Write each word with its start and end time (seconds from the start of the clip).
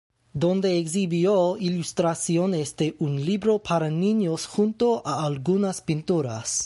Donde 0.33 0.79
exhibió 0.79 1.57
ilustraciones 1.57 2.75
de 2.75 2.95
un 2.97 3.23
libro 3.23 3.59
para 3.59 3.91
niños 3.91 4.47
junto 4.47 5.03
a 5.05 5.23
algunas 5.27 5.81
pinturas. 5.81 6.59